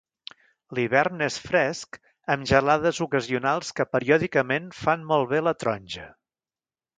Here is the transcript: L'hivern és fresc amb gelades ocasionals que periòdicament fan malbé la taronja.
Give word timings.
L'hivern 0.77 1.19
és 1.25 1.35
fresc 1.49 1.99
amb 2.35 2.47
gelades 2.53 3.01
ocasionals 3.07 3.69
que 3.81 3.87
periòdicament 3.97 4.73
fan 4.79 5.05
malbé 5.13 5.43
la 5.51 5.55
taronja. 5.61 6.09